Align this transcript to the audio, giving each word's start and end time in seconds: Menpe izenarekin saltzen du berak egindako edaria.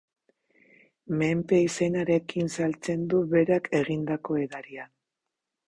Menpe 1.21 1.59
izenarekin 1.65 2.49
saltzen 2.57 3.07
du 3.13 3.23
berak 3.35 3.73
egindako 3.83 4.45
edaria. 4.49 4.93